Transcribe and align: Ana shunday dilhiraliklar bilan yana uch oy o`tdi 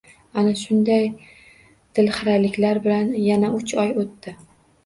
Ana 0.41 0.53
shunday 0.61 1.03
dilhiraliklar 1.99 2.81
bilan 2.87 3.15
yana 3.29 3.55
uch 3.61 3.79
oy 3.85 3.93
o`tdi 4.05 4.39